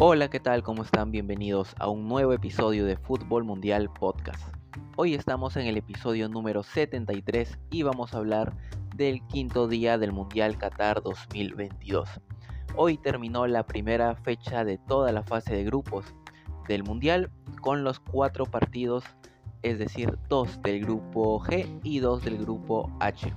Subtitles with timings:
[0.00, 0.62] Hola, ¿qué tal?
[0.62, 1.12] ¿Cómo están?
[1.12, 4.42] Bienvenidos a un nuevo episodio de Fútbol Mundial Podcast.
[4.96, 8.56] Hoy estamos en el episodio número 73 y vamos a hablar
[8.96, 12.08] del quinto día del Mundial Qatar 2022.
[12.74, 16.06] Hoy terminó la primera fecha de toda la fase de grupos
[16.68, 17.30] del Mundial
[17.60, 19.04] con los cuatro partidos,
[19.62, 23.32] es decir, dos del grupo G y dos del grupo H.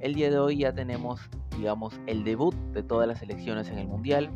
[0.00, 1.22] El día de hoy ya tenemos,
[1.56, 4.30] digamos, el debut de todas las selecciones en el Mundial.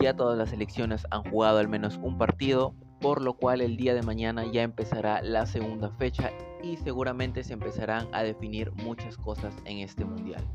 [0.00, 3.94] Ya todas las selecciones han jugado al menos un partido, por lo cual el día
[3.94, 6.30] de mañana ya empezará la segunda fecha
[6.62, 10.46] y seguramente se empezarán a definir muchas cosas en este Mundial.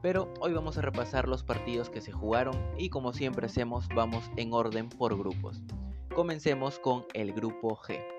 [0.00, 4.30] Pero hoy vamos a repasar los partidos que se jugaron y como siempre hacemos vamos
[4.36, 5.62] en orden por grupos.
[6.14, 8.15] Comencemos con el grupo G.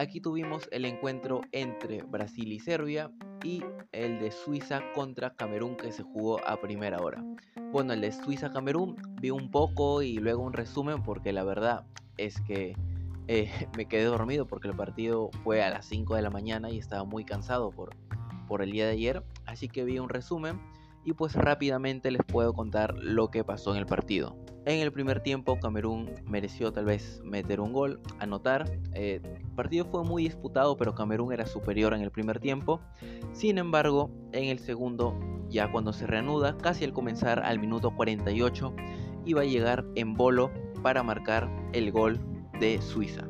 [0.00, 3.10] Aquí tuvimos el encuentro entre Brasil y Serbia
[3.44, 7.22] y el de Suiza contra Camerún que se jugó a primera hora.
[7.70, 11.84] Bueno, el de Suiza-Camerún vi un poco y luego un resumen porque la verdad
[12.16, 12.74] es que
[13.28, 16.78] eh, me quedé dormido porque el partido fue a las 5 de la mañana y
[16.78, 17.94] estaba muy cansado por,
[18.48, 19.22] por el día de ayer.
[19.44, 20.58] Así que vi un resumen
[21.04, 24.36] y pues rápidamente les puedo contar lo que pasó en el partido.
[24.66, 28.70] En el primer tiempo Camerún mereció tal vez meter un gol, anotar.
[28.92, 32.80] Eh, el partido fue muy disputado pero Camerún era superior en el primer tiempo.
[33.32, 38.74] Sin embargo, en el segundo, ya cuando se reanuda, casi al comenzar al minuto 48,
[39.24, 40.50] iba a llegar en bolo
[40.82, 42.20] para marcar el gol
[42.60, 43.26] de Suiza.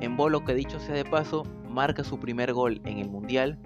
[0.00, 3.58] En bolo que dicho sea de paso, marca su primer gol en el Mundial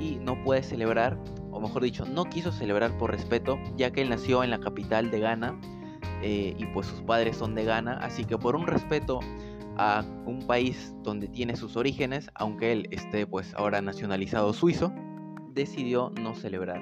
[0.00, 1.18] y no puede celebrar
[1.56, 5.10] o mejor dicho, no quiso celebrar por respeto, ya que él nació en la capital
[5.10, 5.58] de Ghana
[6.22, 9.20] eh, y pues sus padres son de Ghana, así que por un respeto
[9.78, 14.92] a un país donde tiene sus orígenes, aunque él esté pues ahora nacionalizado suizo,
[15.54, 16.80] decidió no celebrar.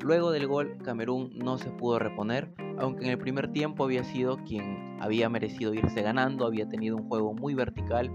[0.00, 4.38] Luego del gol, Camerún no se pudo reponer, aunque en el primer tiempo había sido
[4.44, 8.12] quien había merecido irse ganando, había tenido un juego muy vertical.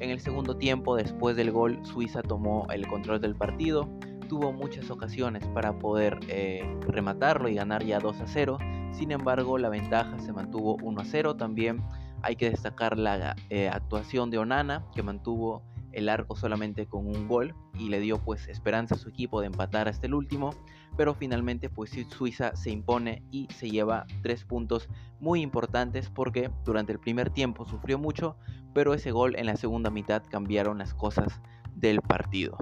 [0.00, 3.88] En el segundo tiempo, después del gol, Suiza tomó el control del partido,
[4.32, 8.56] tuvo muchas ocasiones para poder eh, rematarlo y ganar ya 2 a 0.
[8.90, 11.36] Sin embargo, la ventaja se mantuvo 1 a 0.
[11.36, 11.82] También
[12.22, 17.28] hay que destacar la eh, actuación de Onana, que mantuvo el arco solamente con un
[17.28, 20.54] gol y le dio pues esperanza a su equipo de empatar hasta el último,
[20.96, 24.88] pero finalmente pues Suiza se impone y se lleva tres puntos
[25.20, 28.38] muy importantes porque durante el primer tiempo sufrió mucho,
[28.72, 31.42] pero ese gol en la segunda mitad cambiaron las cosas
[31.74, 32.56] del partido.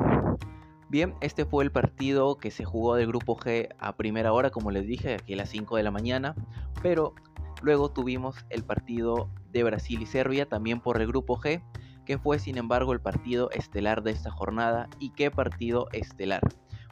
[0.90, 4.72] Bien, este fue el partido que se jugó del grupo G a primera hora, como
[4.72, 6.34] les dije, aquí a las 5 de la mañana,
[6.82, 7.14] pero
[7.62, 11.62] luego tuvimos el partido de Brasil y Serbia también por el grupo G,
[12.04, 14.88] que fue sin embargo el partido estelar de esta jornada.
[14.98, 16.42] ¿Y qué partido estelar?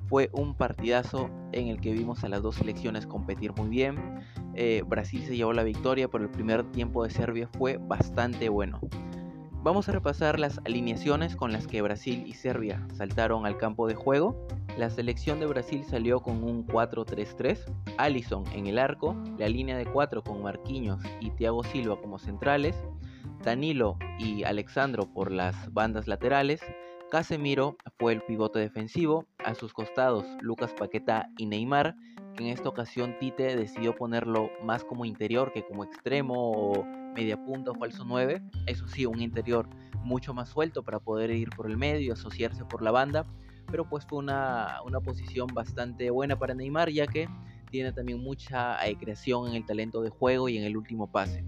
[0.06, 4.20] Fue un partidazo en el que vimos a las dos selecciones competir muy bien.
[4.54, 8.81] Eh, Brasil se llevó la victoria, pero el primer tiempo de Serbia fue bastante bueno.
[9.62, 13.96] Vamos a repasar las alineaciones con las que Brasil y Serbia saltaron al campo de
[13.96, 14.46] juego.
[14.78, 17.58] La selección de Brasil salió con un 4-3-3,
[17.98, 22.76] Allison en el arco, la línea de 4 con Marquinhos y Thiago Silva como centrales,
[23.42, 26.60] Danilo y Alexandro por las bandas laterales,
[27.10, 31.96] Casemiro fue el pivote defensivo, a sus costados Lucas Paqueta y Neymar,
[32.36, 36.86] que en esta ocasión Tite decidió ponerlo más como interior que como extremo o
[37.19, 38.41] media punta o falso 9.
[38.67, 39.69] Eso sí, un interior
[40.05, 43.27] mucho más suelto para poder ir por el medio asociarse por la banda.
[43.71, 47.29] Pero pues fue una, una posición bastante buena para Neymar ya que
[47.71, 51.45] tiene también mucha eh, creación en el talento de juego y en el último pase.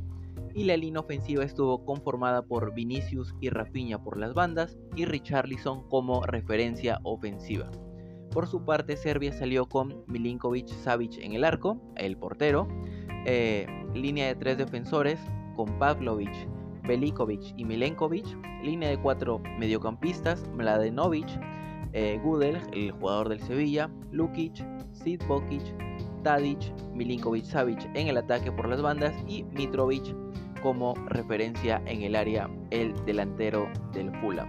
[0.54, 5.88] Y la línea ofensiva estuvo conformada por Vinicius y Rafinha por las bandas y Richarlison
[5.88, 7.70] como referencia ofensiva.
[8.32, 12.68] Por su parte, Serbia salió con Milinkovic Savic en el arco, el portero,
[13.26, 15.20] eh, línea de tres defensores,
[15.56, 16.48] con Pavlovic,
[16.84, 18.26] Velikovic y Milenkovic,
[18.62, 21.28] línea de cuatro mediocampistas, Mladenovic,
[21.92, 25.62] eh, Gudel, el jugador del Sevilla, Lukic, Sidbokic,
[26.22, 30.14] Tadic, Milinkovic Savic en el ataque por las bandas y Mitrovic
[30.62, 34.48] como referencia en el área, el delantero del Fulham.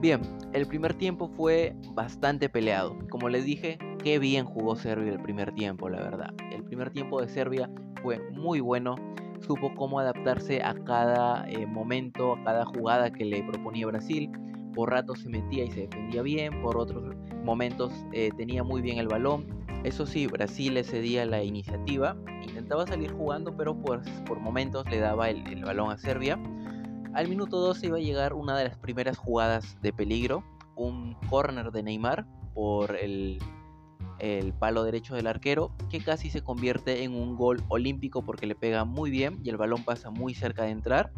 [0.00, 0.20] Bien,
[0.52, 2.96] el primer tiempo fue bastante peleado.
[3.10, 6.34] Como les dije, qué bien jugó Serbia el primer tiempo, la verdad.
[6.50, 7.70] El primer tiempo de Serbia
[8.02, 8.96] fue muy bueno
[9.40, 14.30] supo cómo adaptarse a cada eh, momento, a cada jugada que le proponía Brasil.
[14.74, 17.14] Por ratos se metía y se defendía bien, por otros
[17.44, 19.46] momentos eh, tenía muy bien el balón.
[19.82, 22.16] Eso sí, Brasil le cedía la iniciativa,
[22.46, 26.38] intentaba salir jugando, pero pues, por momentos le daba el, el balón a Serbia.
[27.14, 30.44] Al minuto 12 iba a llegar una de las primeras jugadas de peligro,
[30.76, 33.38] un corner de Neymar por el
[34.20, 38.54] el palo derecho del arquero, que casi se convierte en un gol olímpico porque le
[38.54, 41.12] pega muy bien y el balón pasa muy cerca de entrar.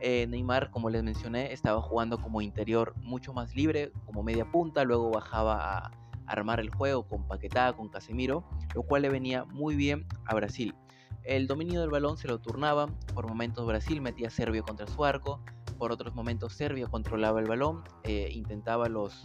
[0.00, 4.82] Eh, Neymar, como les mencioné, estaba jugando como interior mucho más libre, como media punta,
[4.82, 5.90] luego bajaba a
[6.26, 8.44] armar el juego con Paquetá, con Casemiro,
[8.74, 10.74] lo cual le venía muy bien a Brasil.
[11.22, 15.40] El dominio del balón se lo turnaba, por momentos Brasil metía a contra su arco,
[15.78, 19.24] por otros momentos Serbia controlaba el balón, eh, intentaba los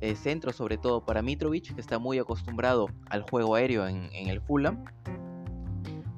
[0.00, 4.40] eh, centros, sobre todo para Mitrovic, que está muy acostumbrado al juego aéreo en, el
[4.40, 4.84] Fulham.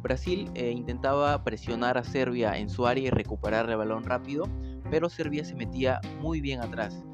[0.02, 4.48] Brasil eh, intentaba presionar a Serbia en su área y recuperar el balón rápido,
[4.90, 7.04] pero Serbia se metía muy bien atrás.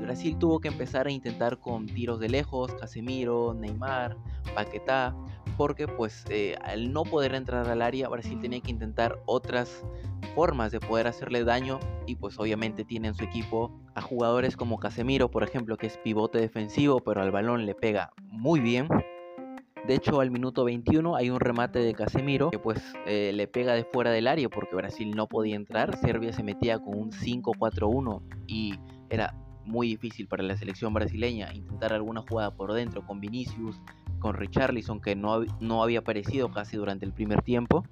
[0.00, 4.16] Brasil tuvo que empezar a intentar con tiros de lejos, Casemiro, Neymar,
[4.54, 5.14] Paquetá,
[5.56, 9.82] porque pues eh, al no poder entrar al área Brasil tenía que intentar otras
[10.34, 14.78] formas de poder hacerle daño y pues obviamente tiene en su equipo a jugadores como
[14.78, 18.88] Casemiro por ejemplo que es pivote defensivo pero al balón le pega muy bien
[19.88, 23.72] de hecho, al minuto 21 hay un remate de Casemiro que pues eh, le pega
[23.72, 25.96] de fuera del área porque Brasil no podía entrar.
[25.96, 28.74] Serbia se metía con un 5-4-1 y
[29.08, 29.34] era
[29.64, 33.80] muy difícil para la selección brasileña intentar alguna jugada por dentro con Vinicius,
[34.18, 37.82] con Richarlison que no, no había aparecido casi durante el primer tiempo.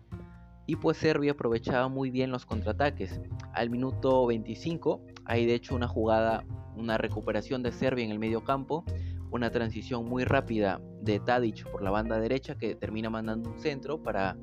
[0.66, 3.22] Y pues Serbia aprovechaba muy bien los contraataques.
[3.54, 6.44] Al minuto 25 hay de hecho una jugada,
[6.76, 8.84] una recuperación de Serbia en el medio campo,
[9.30, 14.02] una transición muy rápida de Tadic por la banda derecha que termina mandando un centro
[14.02, 14.36] para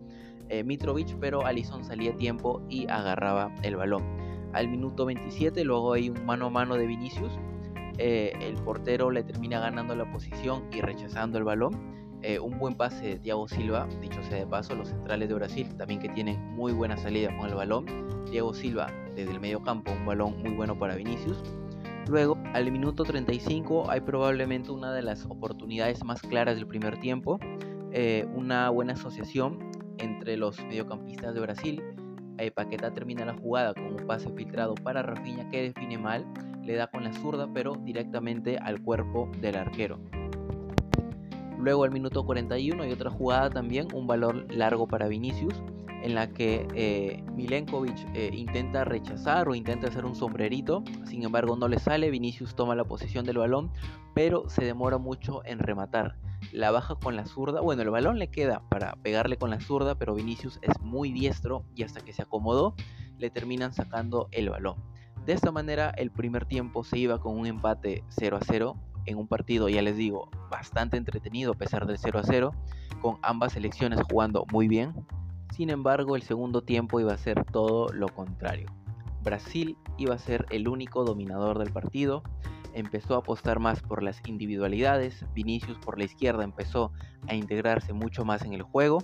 [0.50, 4.03] eh, Mitrovic, pero Alison salía a tiempo y agarraba el balón.
[4.53, 7.31] Al minuto 27 luego hay un mano a mano de Vinicius
[7.97, 12.02] eh, el portero le termina ganando la posición y rechazando el balón.
[12.24, 15.68] Eh, un buen pase de Thiago Silva, dicho sea de paso, los centrales de Brasil
[15.78, 17.86] también que tienen muy buena salida con el balón.
[18.31, 21.44] Thiago Silva desde el medio campo, un balón muy bueno para Vinicius.
[22.08, 27.40] Luego, al minuto 35 hay probablemente una de las oportunidades más claras del primer tiempo,
[27.92, 29.60] eh, una buena asociación
[29.98, 31.84] entre los mediocampistas de Brasil.
[32.56, 36.25] Paqueta termina la jugada con un pase filtrado para Rafinha que define mal
[36.64, 40.00] le da con la zurda, pero directamente al cuerpo del arquero.
[41.63, 45.54] Luego al minuto 41 hay otra jugada también, un valor largo para Vinicius,
[46.04, 51.56] en la que eh, Milenkovic eh, intenta rechazar o intenta hacer un sombrerito, sin embargo
[51.56, 53.71] no le sale, Vinicius toma la posición del balón,
[54.13, 56.18] pero se demora mucho en rematar.
[56.51, 59.95] La baja con la zurda, bueno, el balón le queda para pegarle con la zurda,
[59.95, 62.75] pero Vinicius es muy diestro y hasta que se acomodó
[63.19, 64.83] le terminan sacando el balón.
[65.25, 69.17] De esta manera el primer tiempo se iba con un empate 0 a 0 en
[69.17, 72.51] un partido, ya les digo, bastante entretenido a pesar del 0 a 0,
[73.01, 74.94] con ambas selecciones jugando muy bien.
[75.53, 78.67] Sin embargo, el segundo tiempo iba a ser todo lo contrario.
[79.23, 82.23] Brasil iba a ser el único dominador del partido,
[82.73, 86.91] empezó a apostar más por las individualidades, Vinicius por la izquierda empezó
[87.27, 89.00] a integrarse mucho más en el juego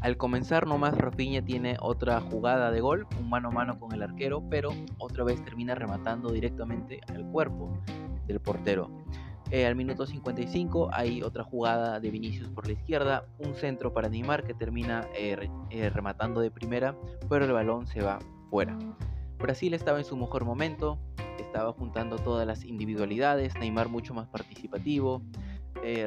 [0.00, 4.02] al comenzar nomás Rafinha tiene otra jugada de gol, un mano a mano con el
[4.02, 7.76] arquero, pero otra vez termina rematando directamente al cuerpo
[8.26, 8.90] del portero.
[9.50, 14.08] Eh, al minuto 55 hay otra jugada de Vinicius por la izquierda, un centro para
[14.08, 16.96] Neymar que termina eh, eh, rematando de primera,
[17.28, 18.18] pero el balón se va
[18.50, 18.76] fuera.
[19.38, 20.98] Brasil estaba en su mejor momento,
[21.38, 25.22] estaba juntando todas las individualidades, Neymar mucho más participativo,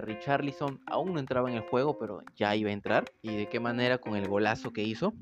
[0.01, 3.05] Richarlison aún no entraba en el juego, pero ya iba a entrar.
[3.21, 3.97] ¿Y de qué manera?
[3.99, 5.13] Con el golazo que hizo.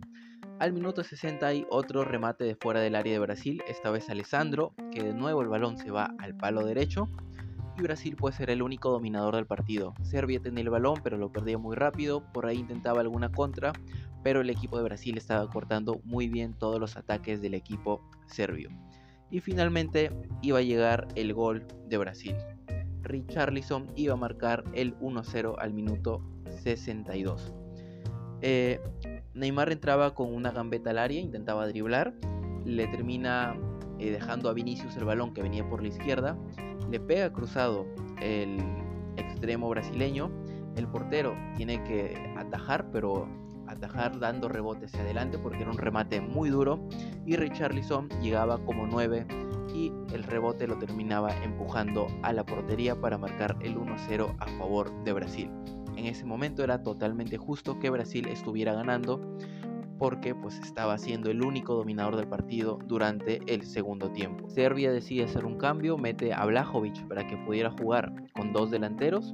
[0.60, 4.74] Al minuto 60 hay otro remate de fuera del área de Brasil, esta vez Alessandro,
[4.92, 7.08] que de nuevo el balón se va al palo derecho.
[7.78, 9.94] Y Brasil puede ser el único dominador del partido.
[10.02, 12.24] Serbia tenía el balón, pero lo perdía muy rápido.
[12.34, 13.72] Por ahí intentaba alguna contra,
[14.24, 18.72] pero el equipo de Brasil estaba cortando muy bien todos los ataques del equipo serbio.
[19.30, 20.10] Y finalmente
[20.42, 22.36] iba a llegar el gol de Brasil.
[23.04, 26.24] Richarlison iba a marcar el 1-0 al minuto
[26.64, 27.54] 62.
[28.42, 28.80] Eh,
[29.38, 32.16] Neymar entraba con una gambeta al área, intentaba driblar,
[32.66, 33.56] le termina
[34.00, 36.36] eh, dejando a Vinicius el balón que venía por la izquierda,
[36.90, 37.86] le pega cruzado
[38.20, 38.58] el
[39.16, 40.32] extremo brasileño,
[40.76, 43.28] el portero tiene que atajar, pero
[43.68, 46.88] atajar dando rebote hacia adelante porque era un remate muy duro
[47.26, 49.28] y Richarlison llegaba como 9
[49.76, 55.04] y el rebote lo terminaba empujando a la portería para marcar el 1-0 a favor
[55.04, 55.52] de Brasil.
[55.98, 59.20] En ese momento era totalmente justo que Brasil estuviera ganando
[59.98, 64.48] porque pues estaba siendo el único dominador del partido durante el segundo tiempo.
[64.48, 69.34] Serbia decide hacer un cambio, mete a Blajovic para que pudiera jugar con dos delanteros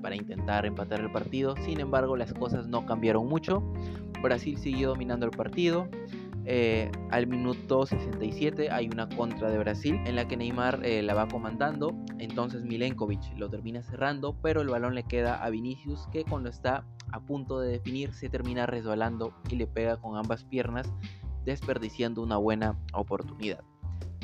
[0.00, 1.56] para intentar empatar el partido.
[1.64, 3.60] Sin embargo, las cosas no cambiaron mucho.
[4.22, 5.88] Brasil siguió dominando el partido.
[6.50, 11.12] Eh, al minuto 67 hay una contra de Brasil en la que Neymar eh, la
[11.12, 16.24] va comandando, entonces Milenkovic lo termina cerrando, pero el balón le queda a Vinicius que
[16.24, 20.90] cuando está a punto de definir se termina resbalando y le pega con ambas piernas
[21.44, 23.62] desperdiciando una buena oportunidad.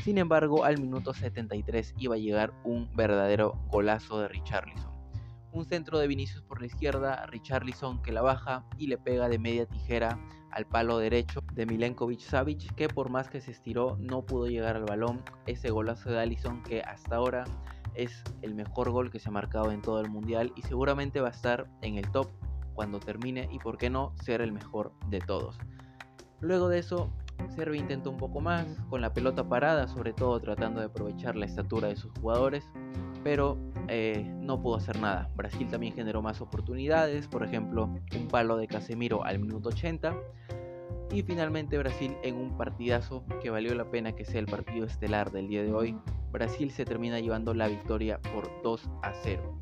[0.03, 4.94] Sin embargo, al minuto 73 iba a llegar un verdadero golazo de Richarlison
[5.55, 9.39] un centro de Vinicius por la izquierda, Richarlison que la baja y le pega de
[9.39, 10.19] media tijera
[10.51, 14.77] al palo derecho de Milenkovic Savic, que por más que se estiró no pudo llegar
[14.77, 15.23] al balón.
[15.47, 17.45] Ese golazo de Allison que hasta ahora
[17.95, 21.29] es el mejor gol que se ha marcado en todo el mundial y seguramente va
[21.29, 22.29] a estar en el top
[22.75, 25.57] cuando termine y por qué no ser el mejor de todos.
[26.41, 27.11] Luego de eso,
[27.55, 31.47] Serbia intentó un poco más, con la pelota parada, sobre todo tratando de aprovechar la
[31.47, 32.69] estatura de sus jugadores,
[33.25, 35.31] pero eh, no pudo hacer nada.
[35.35, 40.15] Brasil también generó más oportunidades, por ejemplo, un palo de Casemiro al minuto 80.
[41.11, 45.33] Y finalmente Brasil en un partidazo que valió la pena que sea el partido estelar
[45.33, 45.97] del día de hoy,
[46.33, 49.59] Brasil se termina llevando la victoria por 2 a 0.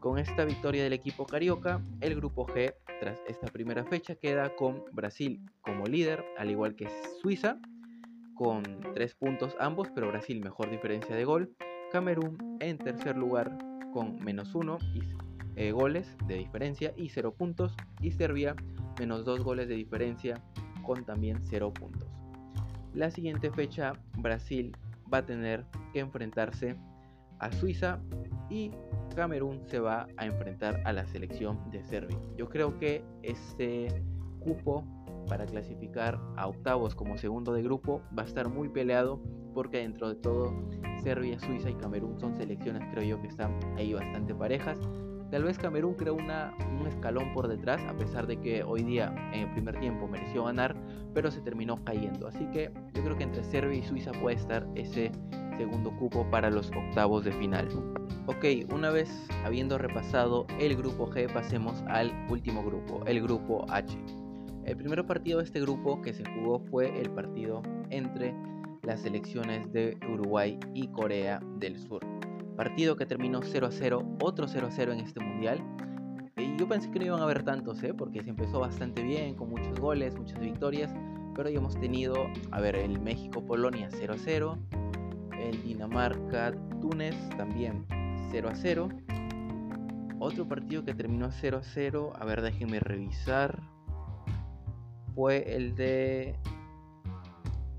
[0.00, 4.82] Con esta victoria del equipo carioca, el grupo G tras esta primera fecha queda con
[4.92, 6.88] Brasil como líder, al igual que
[7.20, 7.58] Suiza,
[8.34, 8.62] con
[8.94, 11.54] 3 puntos ambos, pero Brasil mejor diferencia de gol.
[11.92, 13.58] Camerún en tercer lugar
[13.92, 14.78] con menos 1
[15.56, 17.74] eh, goles de diferencia y 0 puntos.
[18.00, 18.54] Y Serbia
[18.98, 20.40] menos 2 goles de diferencia
[20.82, 22.08] con también 0 puntos.
[22.94, 24.76] La siguiente fecha Brasil
[25.12, 26.76] va a tener que enfrentarse
[27.38, 28.00] a Suiza
[28.48, 28.70] y
[29.16, 32.18] Camerún se va a enfrentar a la selección de Serbia.
[32.36, 34.02] Yo creo que este
[34.40, 34.84] cupo
[35.26, 39.20] para clasificar a octavos como segundo de grupo va a estar muy peleado
[39.54, 40.52] porque dentro de todo
[41.00, 44.78] Serbia, Suiza y Camerún son selecciones creo yo que están ahí bastante parejas.
[45.30, 49.14] Tal vez Camerún creó una, un escalón por detrás, a pesar de que hoy día
[49.32, 50.74] en el primer tiempo mereció ganar,
[51.14, 52.26] pero se terminó cayendo.
[52.26, 55.12] Así que yo creo que entre Serbia y Suiza puede estar ese
[55.56, 57.68] segundo cupo para los octavos de final.
[58.26, 63.96] Ok, una vez habiendo repasado el grupo G, pasemos al último grupo, el grupo H.
[64.64, 68.34] El primer partido de este grupo que se jugó fue el partido entre
[68.82, 72.04] las selecciones de Uruguay y Corea del Sur.
[72.56, 75.62] Partido que terminó 0 a 0, otro 0 a 0 en este mundial.
[76.36, 77.94] Y yo pensé que no iban a haber tantos, ¿eh?
[77.94, 80.92] porque se empezó bastante bien, con muchos goles, muchas victorias.
[81.34, 82.14] Pero ya hemos tenido,
[82.50, 84.58] a ver, el México-Polonia 0 a 0,
[85.38, 87.86] el Dinamarca-Túnez también
[88.30, 88.88] 0 a 0.
[90.18, 93.58] Otro partido que terminó 0 a 0, a ver, déjenme revisar,
[95.14, 96.36] fue el de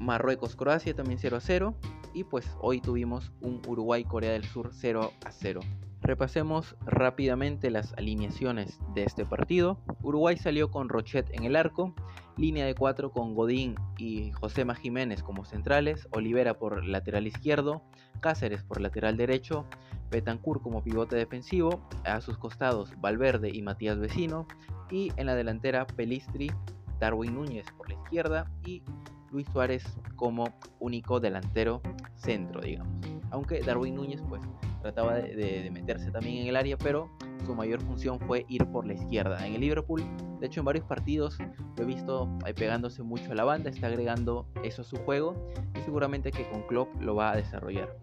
[0.01, 1.75] Marruecos-Croacia, también 0 a 0.
[2.13, 5.61] Y pues hoy tuvimos un Uruguay-Corea del Sur 0 a 0.
[6.01, 9.77] Repasemos rápidamente las alineaciones de este partido.
[10.01, 11.93] Uruguay salió con Rochet en el arco,
[12.37, 17.83] línea de 4 con Godín y Josema Jiménez como centrales, Olivera por lateral izquierdo,
[18.19, 19.67] Cáceres por lateral derecho,
[20.09, 24.47] Betancourt como pivote defensivo, a sus costados Valverde y Matías Vecino,
[24.89, 26.51] y en la delantera Pelistri,
[26.99, 28.83] Darwin Núñez por la izquierda y
[29.31, 29.83] Luis Suárez
[30.15, 30.45] como
[30.79, 31.81] único delantero
[32.15, 32.93] centro, digamos.
[33.31, 34.41] Aunque Darwin Núñez pues
[34.81, 37.09] trataba de, meterse también en el área, pero
[37.45, 39.45] su mayor función fue ir por la izquierda.
[39.45, 40.03] En el Liverpool,
[40.39, 41.37] de hecho en varios partidos
[41.77, 45.35] lo he visto pegándose mucho a la banda, está agregando eso a su juego
[45.75, 47.95] y seguramente que con Klopp lo va a desarrollar.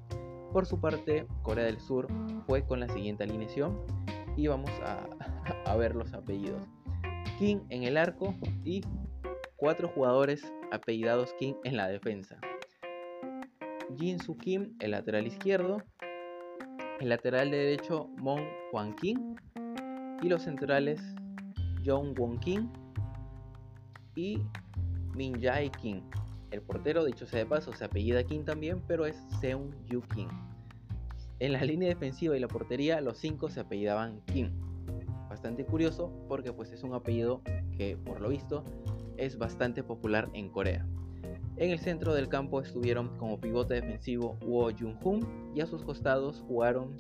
[0.53, 2.09] Por su parte, Corea del Sur
[2.47, 3.79] fue con la siguiente alineación
[4.37, 5.07] y vamos a,
[5.71, 6.65] a ver los apellidos.
[7.39, 8.83] King en el arco y
[9.57, 12.39] cuatro jugadores apellidados King en la defensa.
[13.97, 15.83] Jin Soo Kim, el lateral izquierdo,
[17.01, 19.37] el lateral derecho Mon Hwan Kim
[20.23, 21.01] y los centrales
[21.85, 22.69] Jong Won Kim
[24.15, 24.43] y
[25.15, 26.03] Min Jae Kim.
[26.51, 30.29] El portero, dicho sea de paso, se apellida Kim también, pero es Seung Yu Kim.
[31.41, 34.51] En la línea defensiva y la portería, los cinco se apellidaban Kim.
[35.29, 37.43] Bastante curioso porque pues es un apellido
[37.77, 38.65] que por lo visto
[39.19, 40.87] es bastante popular en Corea.
[41.57, 46.43] En el centro del campo estuvieron como pivote defensivo Wo Jung-hoon y a sus costados
[46.47, 46.97] jugaron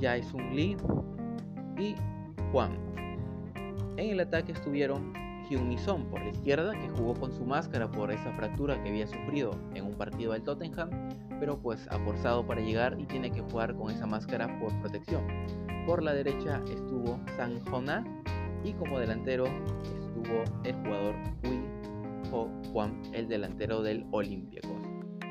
[0.00, 0.76] Jae Sung Lee
[1.78, 1.94] y
[2.52, 2.76] Juan.
[3.96, 5.12] En el ataque estuvieron
[5.48, 8.90] Hyun Mi Son por la izquierda, que jugó con su máscara por esa fractura que
[8.90, 10.90] había sufrido en un partido del Tottenham,
[11.40, 15.22] pero pues ha forzado para llegar y tiene que jugar con esa máscara por protección.
[15.86, 18.04] Por la derecha estuvo Sang Hona
[18.62, 19.46] y como delantero
[20.18, 21.60] estuvo el jugador Wi
[22.32, 24.76] Ho Juan, el delantero del Olympiacos.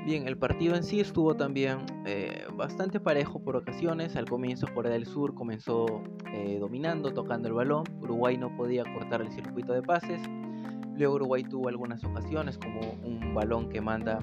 [0.05, 4.15] Bien, el partido en sí estuvo también eh, bastante parejo por ocasiones.
[4.15, 6.01] Al comienzo Corea del Sur comenzó
[6.33, 7.83] eh, dominando, tocando el balón.
[8.01, 10.21] Uruguay no podía cortar el circuito de pases.
[10.95, 14.19] Luego Uruguay tuvo algunas ocasiones como un balón que manda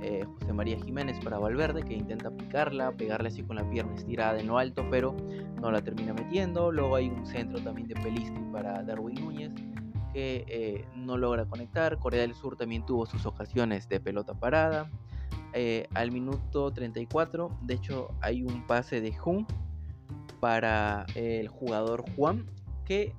[0.00, 4.40] eh, José María Jiménez para Valverde que intenta picarla, pegarle así con la pierna estirada
[4.40, 5.14] en lo alto, pero
[5.60, 6.72] no la termina metiendo.
[6.72, 9.52] Luego hay un centro también de Pelistri para Darwin Núñez
[10.12, 11.98] que eh, no logra conectar.
[11.98, 14.90] Corea del Sur también tuvo sus ocasiones de pelota parada.
[15.54, 19.46] Eh, al minuto 34, de hecho, hay un pase de Jun
[20.40, 22.46] para el jugador Juan
[22.84, 23.14] que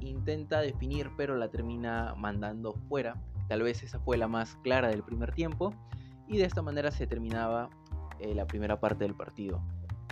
[0.00, 3.16] intenta definir, pero la termina mandando fuera.
[3.48, 5.74] Tal vez esa fue la más clara del primer tiempo
[6.26, 7.70] y de esta manera se terminaba
[8.20, 9.62] eh, la primera parte del partido.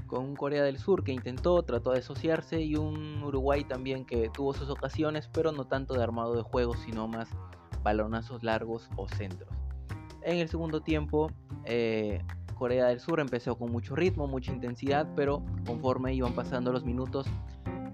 [0.06, 4.28] Con un Corea del Sur que intentó, trató de asociarse y un Uruguay también que
[4.28, 7.28] tuvo sus ocasiones, pero no tanto de armado de juego, sino más
[7.82, 9.50] balonazos largos o centros.
[10.22, 11.30] En el segundo tiempo,
[11.64, 12.22] eh,
[12.56, 17.26] Corea del Sur empezó con mucho ritmo, mucha intensidad, pero conforme iban pasando los minutos,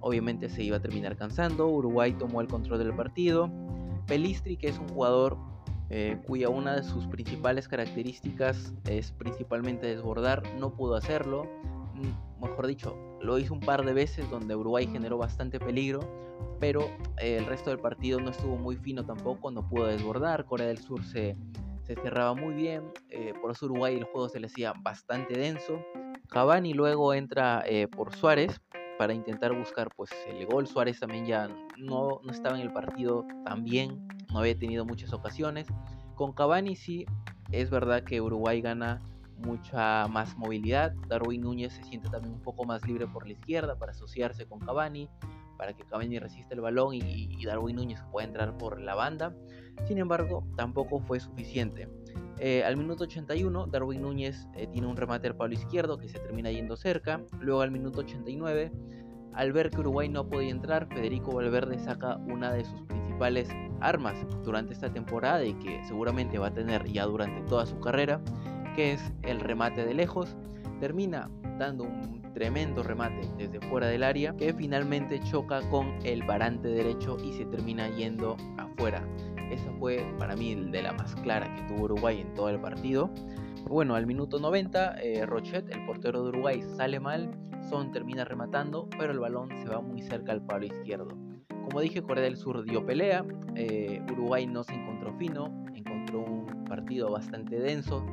[0.01, 1.69] obviamente se iba a terminar cansando.
[1.69, 3.51] Uruguay tomó el control del partido.
[4.07, 5.37] Pelistri, que es un jugador
[5.91, 11.47] eh, cuya una de sus principales características es principalmente desbordar, no pudo hacerlo.
[12.41, 16.01] Mejor dicho, lo hizo un par de veces donde Uruguay generó bastante peligro,
[16.59, 16.83] pero
[17.19, 20.45] eh, el resto del partido no estuvo muy fino tampoco, no pudo desbordar.
[20.45, 21.37] Corea del Sur se,
[21.85, 25.79] cerraba muy bien, eh, por eso Uruguay el juego se le hacía bastante denso.
[26.29, 27.63] Cavani luego entra
[27.95, 28.61] por Suárez
[28.99, 30.67] para intentar buscar pues el gol.
[30.67, 35.13] Suárez también ya no, no estaba en el partido tan bien, no había tenido muchas
[35.13, 35.67] ocasiones.
[36.15, 37.05] Con Cavani sí,
[37.51, 39.01] es verdad que Uruguay gana
[39.43, 40.95] mucha más movilidad.
[41.09, 44.61] Darwin Núñez se siente también un poco más libre por la izquierda para asociarse con
[44.61, 45.09] Cavani,
[45.59, 49.35] para que Cavani resista el balón y, Darwin Núñez pueda entrar por la banda.
[49.87, 51.89] Sin embargo, tampoco fue suficiente.
[52.39, 56.19] Eh, al minuto 81, Darwin Núñez eh, tiene un remate al palo izquierdo que se
[56.19, 57.21] termina yendo cerca.
[57.41, 58.73] Luego al minuto 89,
[59.35, 63.49] al ver que Uruguay no podía entrar, Federico Valverde saca una de sus principales
[63.81, 68.21] armas durante esta temporada y que seguramente va a tener ya durante toda su carrera,
[68.75, 70.37] que es el remate de lejos.
[70.81, 76.69] Termina dando un tremendo remate desde fuera del área que finalmente choca con el varante
[76.69, 79.07] derecho y se termina yendo afuera.
[79.51, 83.11] Esa fue para mí de la más clara que tuvo Uruguay en todo el partido.
[83.69, 87.31] Bueno, al minuto 90, eh, Rochet, el portero de Uruguay, sale mal.
[87.69, 91.09] Son termina rematando, pero el balón se va muy cerca al palo izquierdo.
[91.49, 93.25] Como dije, Corea del Sur dio pelea.
[93.55, 98.05] Eh, Uruguay no se encontró fino, encontró un partido bastante denso.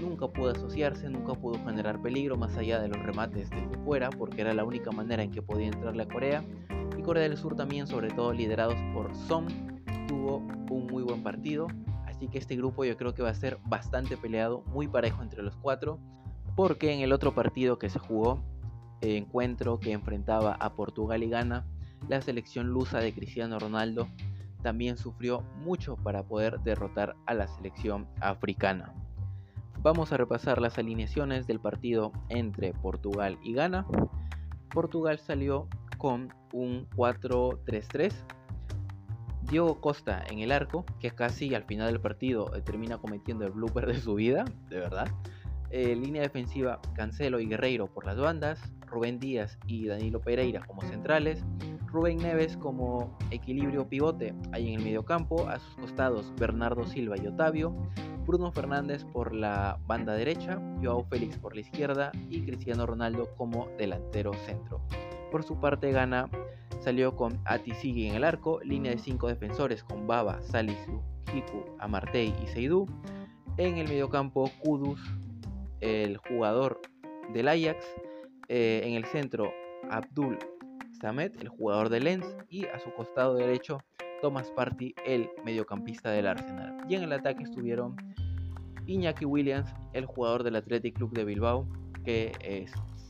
[0.00, 4.40] Nunca pudo asociarse, nunca pudo generar peligro más allá de los remates desde fuera, porque
[4.40, 6.44] era la única manera en que podía entrarle a Corea.
[6.96, 9.46] Y Corea del Sur también, sobre todo liderados por Son,
[10.08, 10.38] tuvo
[10.70, 11.66] un muy buen partido.
[12.06, 15.42] Así que este grupo yo creo que va a ser bastante peleado, muy parejo entre
[15.42, 15.98] los cuatro.
[16.56, 18.42] Porque en el otro partido que se jugó,
[19.00, 21.66] encuentro que enfrentaba a Portugal y Ghana,
[22.08, 24.08] la selección lusa de Cristiano Ronaldo
[24.62, 28.94] también sufrió mucho para poder derrotar a la selección africana.
[29.82, 33.84] Vamos a repasar las alineaciones del partido entre Portugal y Ghana.
[34.72, 35.66] Portugal salió
[35.98, 38.12] con un 4-3-3.
[39.42, 43.50] Diego Costa en el arco, que casi al final del partido eh, termina cometiendo el
[43.50, 45.08] blooper de su vida, de verdad.
[45.70, 48.60] Eh, línea defensiva Cancelo y Guerreiro por las bandas.
[48.86, 51.42] Rubén Díaz y Danilo Pereira como centrales,
[51.86, 57.26] Rubén Neves como equilibrio pivote ahí en el mediocampo, a sus costados Bernardo Silva y
[57.26, 57.74] Otavio,
[58.26, 63.68] Bruno Fernández por la banda derecha, Joao Félix por la izquierda y Cristiano Ronaldo como
[63.78, 64.80] delantero centro.
[65.30, 66.28] Por su parte Gana
[66.80, 71.00] salió con Atisigi en el arco, línea de cinco defensores con Baba, Salisu,
[71.34, 72.86] Hiku, Amartey y Seidú.
[73.56, 75.00] En el mediocampo Kudus,
[75.80, 76.80] el jugador
[77.32, 77.84] del Ajax,
[78.48, 79.52] eh, en el centro,
[79.90, 80.38] Abdul
[81.00, 83.82] Samet, el jugador de Lens, y a su costado derecho,
[84.20, 86.71] Thomas Party, el mediocampista del Arsenal.
[86.88, 87.96] Y en el ataque estuvieron
[88.86, 91.66] Iñaki Williams, el jugador del Athletic Club de Bilbao,
[92.04, 92.66] que eh,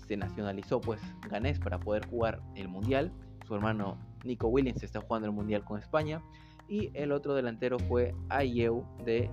[0.06, 3.12] se nacionalizó pues ganés para poder jugar el Mundial.
[3.46, 6.22] Su hermano Nico Williams está jugando el Mundial con España.
[6.68, 9.30] Y el otro delantero fue Ayew de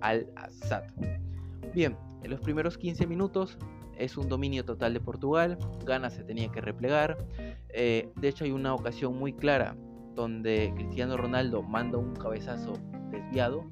[0.00, 0.84] Al-Assad.
[1.74, 3.58] Bien, en los primeros 15 minutos
[3.96, 7.18] es un dominio total de Portugal, Ghana se tenía que replegar,
[7.70, 9.76] eh, de hecho hay una ocasión muy clara
[10.14, 12.74] donde Cristiano Ronaldo manda un cabezazo
[13.10, 13.64] desviado,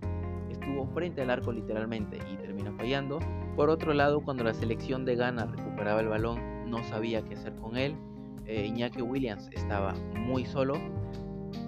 [0.51, 3.18] estuvo frente al arco literalmente y termina fallando.
[3.55, 7.55] Por otro lado, cuando la selección de Ghana recuperaba el balón, no sabía qué hacer
[7.57, 7.96] con él.
[8.46, 10.75] Eh, Iñaki Williams estaba muy solo.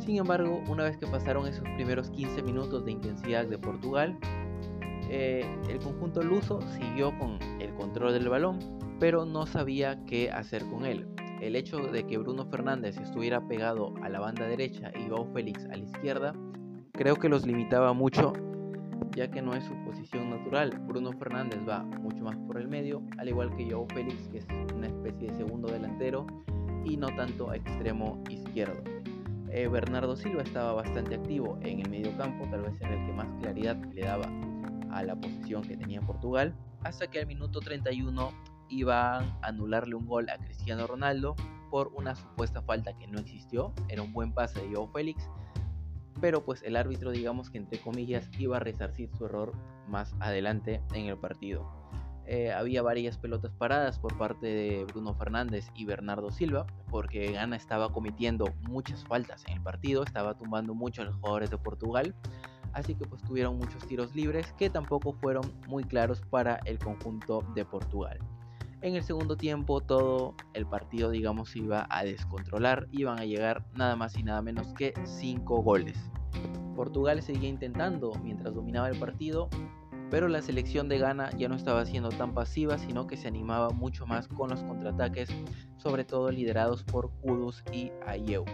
[0.00, 4.18] Sin embargo, una vez que pasaron esos primeros 15 minutos de intensidad de Portugal,
[5.10, 8.58] eh, el conjunto luso siguió con el control del balón,
[9.00, 11.06] pero no sabía qué hacer con él.
[11.40, 15.64] El hecho de que Bruno Fernández estuviera pegado a la banda derecha y Joao Félix
[15.66, 16.34] a la izquierda
[16.98, 18.32] creo que los limitaba mucho
[19.12, 20.70] ya que no es su posición natural.
[20.86, 24.46] Bruno Fernández va mucho más por el medio, al igual que Joao Félix, que es
[24.74, 26.26] una especie de segundo delantero
[26.84, 28.82] y no tanto extremo izquierdo.
[29.50, 33.12] Eh, Bernardo Silva estaba bastante activo en el medio campo, tal vez era el que
[33.12, 34.28] más claridad le daba
[34.90, 38.32] a la posición que tenía Portugal, hasta que al minuto 31
[38.70, 41.34] iban a anularle un gol a Cristiano Ronaldo
[41.70, 45.28] por una supuesta falta que no existió, era un buen pase de Joao Félix,
[46.20, 49.52] pero pues el árbitro digamos que entre comillas iba a resarcir su error
[49.88, 51.66] más adelante en el partido.
[52.30, 57.56] Eh, había varias pelotas paradas por parte de Bruno Fernández y Bernardo Silva, porque Gana
[57.56, 62.14] estaba cometiendo muchas faltas en el partido, estaba tumbando mucho a los jugadores de Portugal,
[62.74, 67.42] así que pues tuvieron muchos tiros libres que tampoco fueron muy claros para el conjunto
[67.54, 68.18] de Portugal.
[68.80, 73.96] En el segundo tiempo todo el partido digamos iba a descontrolar, iban a llegar nada
[73.96, 75.98] más y nada menos que 5 goles.
[76.76, 79.48] Portugal seguía intentando mientras dominaba el partido,
[80.10, 83.70] pero la selección de Ghana ya no estaba siendo tan pasiva, sino que se animaba
[83.70, 85.28] mucho más con los contraataques,
[85.76, 88.44] sobre todo liderados por Kudus y Ayew.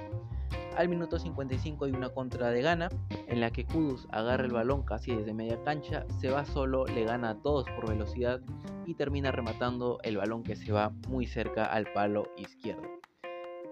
[0.77, 2.89] Al minuto 55 hay una contra de Ghana,
[3.29, 7.05] en la que Kudus agarra el balón casi desde media cancha, se va solo, le
[7.05, 8.41] gana a todos por velocidad
[8.85, 12.83] y termina rematando el balón que se va muy cerca al palo izquierdo.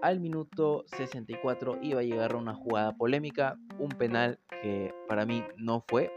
[0.01, 5.83] Al minuto 64 iba a llegar una jugada polémica, un penal que para mí no
[5.85, 6.09] fue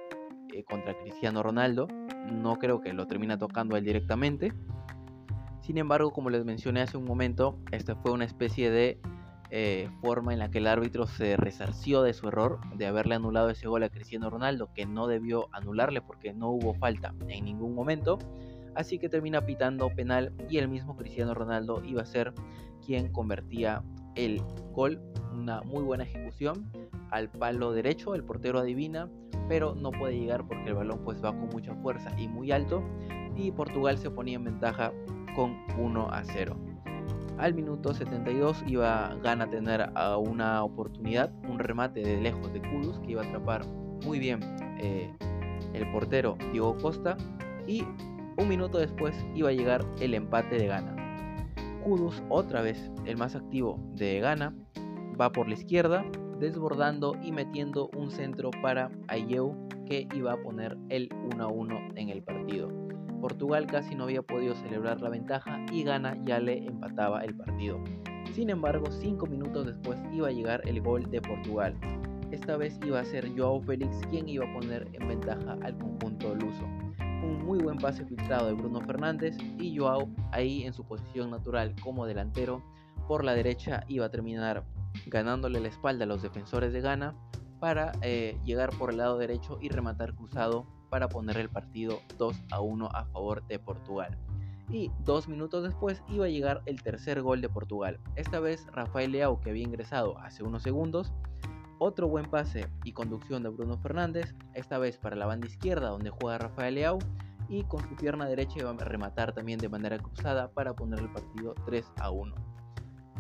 [0.54, 1.88] eh, contra Cristiano Ronaldo,
[2.30, 4.52] no creo que lo termina tocando él directamente.
[5.62, 9.00] Sin embargo, como les mencioné hace un momento, esta fue una especie de
[9.50, 13.50] eh, forma en la que el árbitro se resarció de su error de haberle anulado
[13.50, 17.74] ese gol a Cristiano Ronaldo, que no debió anularle porque no hubo falta en ningún
[17.74, 18.18] momento.
[18.74, 22.34] Así que termina pitando penal y el mismo Cristiano Ronaldo iba a ser
[22.84, 23.82] quien convertía
[24.16, 25.00] el gol.
[25.32, 26.70] Una muy buena ejecución
[27.10, 29.08] al palo derecho, el portero adivina,
[29.48, 32.82] pero no puede llegar porque el balón pues va con mucha fuerza y muy alto
[33.36, 34.92] y Portugal se ponía en ventaja
[35.34, 36.56] con 1 a 0.
[37.38, 42.98] Al minuto 72 iba Gana a tener una oportunidad, un remate de lejos de Kudus
[43.00, 43.66] que iba a atrapar
[44.04, 44.40] muy bien
[44.80, 45.14] eh,
[45.74, 47.16] el portero Diego Costa
[47.66, 47.84] y
[48.38, 50.96] un minuto después iba a llegar el empate de Gana.
[51.84, 54.54] Kudus, otra vez el más activo de Gana,
[55.20, 56.04] va por la izquierda,
[56.38, 59.54] desbordando y metiendo un centro para Ayew
[59.86, 62.85] que iba a poner el 1 a 1 en el partido.
[63.26, 67.82] Portugal casi no había podido celebrar la ventaja y Ghana ya le empataba el partido.
[68.32, 71.74] Sin embargo, 5 minutos después iba a llegar el gol de Portugal.
[72.30, 76.36] Esta vez iba a ser Joao Félix quien iba a poner en ventaja al conjunto
[76.36, 76.62] luso.
[77.00, 81.74] Un muy buen pase filtrado de Bruno Fernández y Joao ahí en su posición natural
[81.82, 82.62] como delantero
[83.08, 84.62] por la derecha iba a terminar
[85.06, 87.16] ganándole la espalda a los defensores de Ghana
[87.58, 92.36] para eh, llegar por el lado derecho y rematar cruzado para poner el partido 2
[92.50, 94.16] a 1 a favor de Portugal.
[94.68, 98.00] Y dos minutos después iba a llegar el tercer gol de Portugal.
[98.16, 101.12] Esta vez Rafael Leao, que había ingresado hace unos segundos.
[101.78, 106.10] Otro buen pase y conducción de Bruno Fernández, esta vez para la banda izquierda donde
[106.10, 106.98] juega Rafael Leao.
[107.48, 111.12] Y con su pierna derecha iba a rematar también de manera cruzada para poner el
[111.12, 112.34] partido 3 a 1.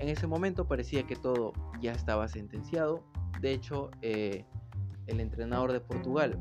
[0.00, 3.04] En ese momento parecía que todo ya estaba sentenciado.
[3.40, 4.44] De hecho, eh,
[5.06, 6.38] el entrenador de Portugal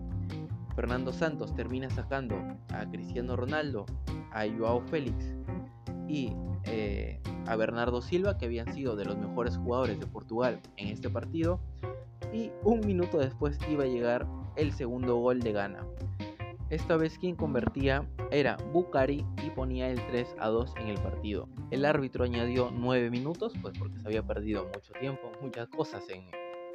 [0.76, 2.36] Fernando Santos termina sacando
[2.70, 3.86] a Cristiano Ronaldo,
[4.32, 5.34] a Joao Félix
[6.08, 6.34] y
[6.66, 11.10] eh, a Bernardo Silva, que habían sido de los mejores jugadores de Portugal en este
[11.10, 11.60] partido.
[12.34, 15.86] Y un minuto después iba a llegar el segundo gol de Ghana.
[16.70, 21.48] Esta vez quien convertía era Bukari y ponía el 3 a 2 en el partido.
[21.70, 26.26] El árbitro añadió 9 minutos, pues porque se había perdido mucho tiempo, muchas cosas en,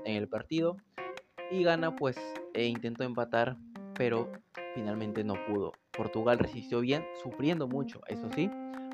[0.05, 0.77] el partido.
[1.51, 2.17] Y Ghana pues
[2.55, 3.57] e intentó empatar
[4.01, 4.33] pero
[4.75, 5.73] finalmente no pudo.
[5.95, 8.51] Portugal resistió bien, sufriendo mucho, eso sí,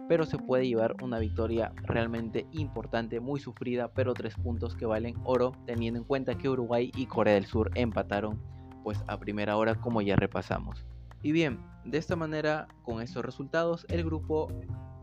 [0.08, 5.14] pero se puede llevar una victoria realmente importante, muy sufrida, pero tres puntos que valen
[5.22, 8.42] oro, teniendo en cuenta que Uruguay y Corea del Sur empataron
[8.82, 10.84] pues a primera hora como ya repasamos.
[11.22, 14.48] Y bien, de esta manera, con estos resultados, el grupo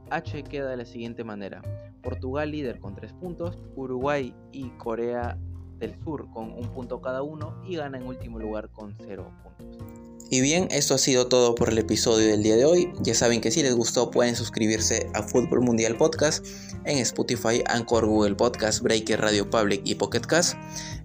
[0.10, 1.62] H queda de la siguiente manera.
[2.02, 5.38] Portugal líder con tres puntos, Uruguay y Corea
[5.80, 9.93] del Sur con un punto cada uno y gana en último lugar con cero puntos.
[10.34, 12.92] Y bien, esto ha sido todo por el episodio del día de hoy.
[13.02, 16.44] Ya saben que si les gustó pueden suscribirse a Fútbol Mundial Podcast
[16.86, 20.56] en Spotify, Anchor, Google Podcast, Breaker, Radio Public y Pocket Cast.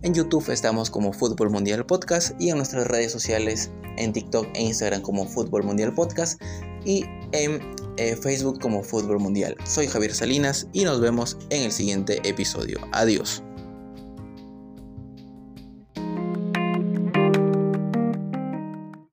[0.00, 4.62] En YouTube estamos como Fútbol Mundial Podcast y en nuestras redes sociales en TikTok e
[4.62, 6.40] Instagram como Fútbol Mundial Podcast
[6.86, 7.60] y en
[7.98, 9.58] eh, Facebook como Fútbol Mundial.
[9.66, 12.78] Soy Javier Salinas y nos vemos en el siguiente episodio.
[12.92, 13.42] Adiós.